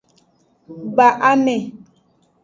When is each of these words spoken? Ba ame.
Ba 0.95 1.07
ame. 1.31 1.55